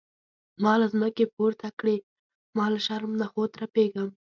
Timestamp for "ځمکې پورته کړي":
0.93-1.97